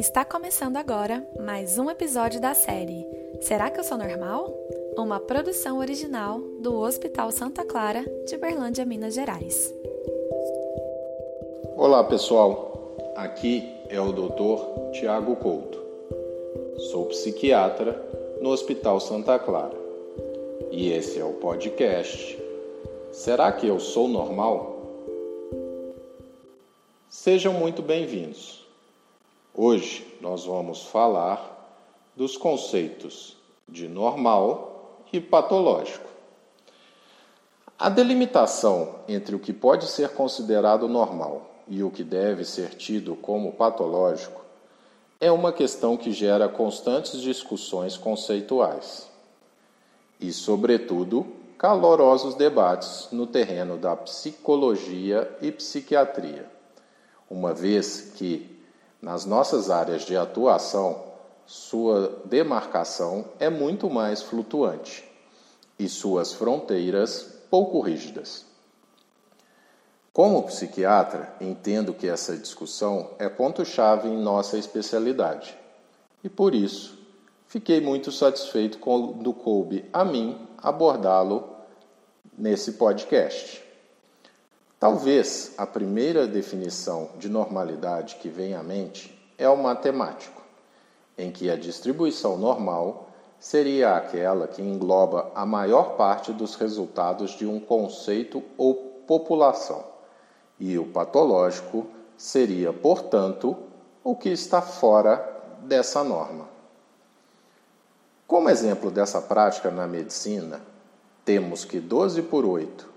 [0.00, 3.06] Está começando agora mais um episódio da série
[3.42, 4.50] Será que eu sou normal?
[4.96, 9.74] Uma produção original do Hospital Santa Clara de Berlândia, Minas Gerais.
[11.76, 14.92] Olá pessoal, aqui é o Dr.
[14.98, 15.78] Tiago Couto.
[16.90, 18.02] Sou psiquiatra
[18.40, 19.76] no Hospital Santa Clara
[20.70, 22.38] e esse é o podcast
[23.12, 24.80] Será que eu sou normal?
[27.10, 28.59] Sejam muito bem-vindos.
[29.54, 31.58] Hoje nós vamos falar
[32.16, 33.36] dos conceitos
[33.68, 36.08] de normal e patológico.
[37.78, 43.16] A delimitação entre o que pode ser considerado normal e o que deve ser tido
[43.16, 44.40] como patológico
[45.20, 49.10] é uma questão que gera constantes discussões conceituais
[50.20, 51.26] e, sobretudo,
[51.58, 56.60] calorosos debates no terreno da psicologia e psiquiatria
[57.30, 58.59] uma vez que,
[59.00, 61.04] nas nossas áreas de atuação,
[61.46, 65.04] sua demarcação é muito mais flutuante
[65.78, 68.44] e suas fronteiras pouco rígidas.
[70.12, 75.56] Como psiquiatra, entendo que essa discussão é ponto-chave em nossa especialidade
[76.22, 76.98] e, por isso,
[77.46, 81.56] fiquei muito satisfeito quando coube a mim abordá-lo
[82.36, 83.69] nesse podcast.
[84.80, 90.40] Talvez a primeira definição de normalidade que vem à mente é o matemático,
[91.18, 97.46] em que a distribuição normal seria aquela que engloba a maior parte dos resultados de
[97.46, 98.74] um conceito ou
[99.06, 99.84] população,
[100.58, 103.54] e o patológico seria, portanto,
[104.02, 106.48] o que está fora dessa norma.
[108.26, 110.62] Como exemplo dessa prática na medicina,
[111.22, 112.88] temos que 12 por 8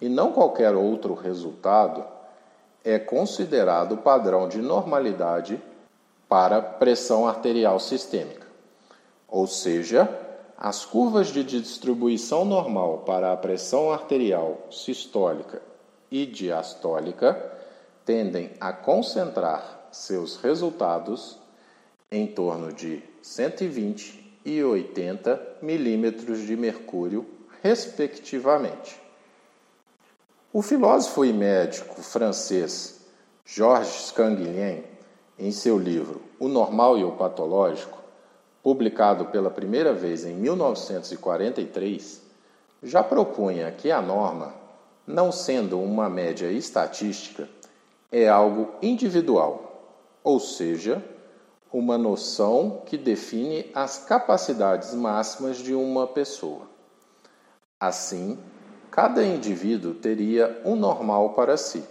[0.00, 2.04] e não qualquer outro resultado,
[2.84, 5.60] é considerado padrão de normalidade
[6.28, 8.46] para pressão arterial sistêmica.
[9.26, 10.08] Ou seja,
[10.56, 15.62] as curvas de distribuição normal para a pressão arterial sistólica
[16.10, 17.52] e diastólica
[18.04, 21.38] tendem a concentrar seus resultados
[22.10, 27.26] em torno de 120 e 80 milímetros de mercúrio,
[27.62, 29.07] respectivamente.
[30.50, 33.02] O filósofo e médico francês
[33.44, 34.82] Georges Canguilhem,
[35.38, 37.98] em seu livro O Normal e o Patológico,
[38.62, 42.22] publicado pela primeira vez em 1943,
[42.82, 44.54] já propunha que a norma,
[45.06, 47.46] não sendo uma média estatística,
[48.10, 51.04] é algo individual, ou seja,
[51.70, 56.62] uma noção que define as capacidades máximas de uma pessoa.
[57.78, 58.38] Assim,
[58.90, 61.84] cada indivíduo teria um normal para si.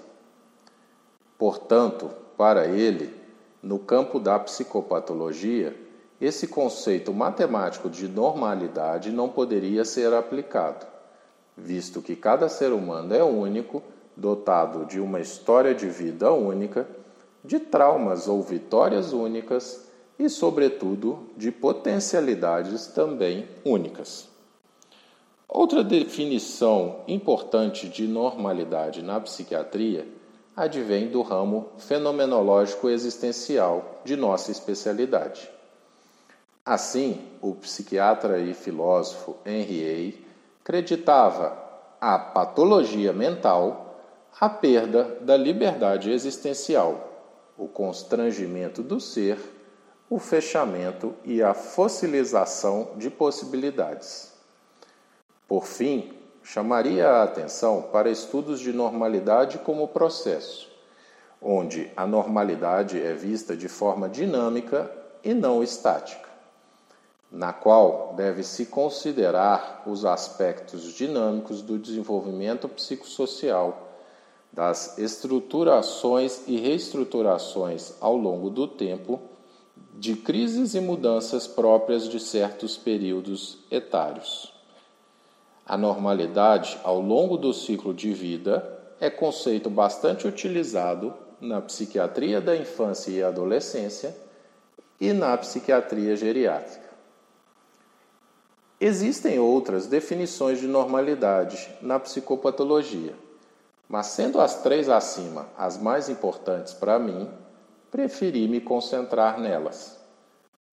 [1.38, 3.13] Portanto, para ele,
[3.62, 5.75] no campo da psicopatologia,
[6.19, 10.88] esse conceito matemático de normalidade não poderia ser aplicado,
[11.56, 13.84] visto que cada ser humano é único,
[14.16, 16.88] dotado de uma história de vida única,
[17.44, 19.88] de traumas ou vitórias únicas
[20.18, 24.37] e, sobretudo, de potencialidades também únicas.
[25.50, 30.06] Outra definição importante de normalidade na psiquiatria
[30.56, 35.50] advém do ramo fenomenológico existencial de nossa especialidade.
[36.66, 40.25] Assim, o psiquiatra e filósofo Henry Hay
[40.62, 41.57] acreditava
[42.02, 44.02] a patologia mental
[44.40, 47.09] a perda da liberdade existencial,
[47.57, 49.40] o constrangimento do ser,
[50.09, 54.37] o fechamento e a fossilização de possibilidades.
[55.47, 56.12] Por fim,
[56.44, 60.69] chamaria a atenção para estudos de normalidade como processo,
[61.41, 64.91] onde a normalidade é vista de forma dinâmica
[65.24, 66.28] e não estática,
[67.31, 73.88] na qual deve-se considerar os aspectos dinâmicos do desenvolvimento psicossocial,
[74.52, 79.21] das estruturações e reestruturações ao longo do tempo,
[79.94, 84.56] de crises e mudanças próprias de certos períodos etários.
[85.68, 92.56] A normalidade ao longo do ciclo de vida é conceito bastante utilizado na psiquiatria da
[92.56, 94.16] infância e adolescência
[94.98, 96.88] e na psiquiatria geriátrica.
[98.80, 103.14] Existem outras definições de normalidade na psicopatologia,
[103.90, 107.30] mas sendo as três acima as mais importantes para mim,
[107.92, 110.00] preferi me concentrar nelas.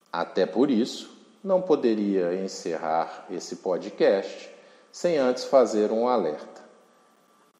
[0.09, 1.13] Até por isso,
[1.43, 4.54] não poderia encerrar esse podcast
[4.95, 6.63] sem antes fazer um alerta.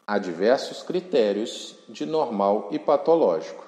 [0.08, 3.68] Há diversos critérios de normal e patológico,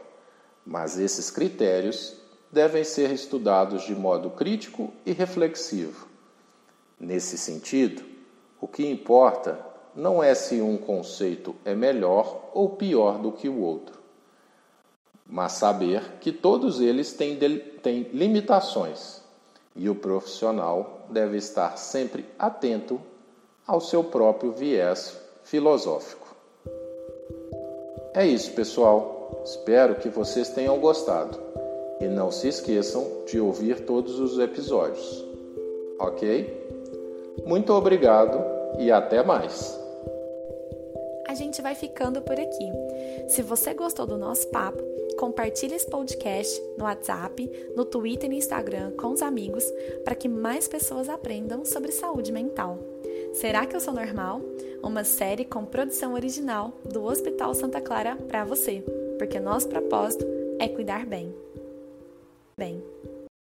[0.65, 2.15] mas esses critérios
[2.49, 6.07] devem ser estudados de modo crítico e reflexivo.
[6.97, 8.05] Nesse sentido,
[8.61, 9.59] o que importa
[9.93, 13.99] não é se um conceito é melhor ou pior do que o outro,
[15.25, 17.37] mas saber que todos eles têm,
[17.83, 19.21] têm limitações
[19.75, 23.01] e o profissional deve estar sempre atento
[23.67, 26.27] ao seu próprio viés filosófico.
[28.13, 29.43] É isso, pessoal.
[29.43, 31.37] Espero que vocês tenham gostado.
[31.99, 35.25] E não se esqueçam de ouvir todos os episódios.
[35.99, 36.65] Ok?
[37.45, 38.43] Muito obrigado
[38.79, 39.77] e até mais!
[41.27, 42.71] A gente vai ficando por aqui.
[43.27, 44.81] Se você gostou do nosso papo,
[45.19, 49.63] compartilhe esse podcast no WhatsApp, no Twitter e no Instagram com os amigos
[50.03, 52.79] para que mais pessoas aprendam sobre saúde mental.
[53.39, 54.41] Será que eu sou normal?
[54.83, 58.83] Uma série com produção original do Hospital Santa Clara para você,
[59.17, 60.25] porque nosso propósito
[60.59, 61.33] é cuidar bem
[62.57, 62.83] bem.